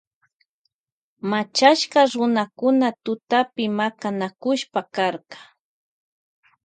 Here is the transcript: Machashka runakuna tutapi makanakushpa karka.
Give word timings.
Machashka 1.29 1.99
runakuna 2.13 2.87
tutapi 3.03 3.63
makanakushpa 3.79 4.81
karka. 4.95 5.37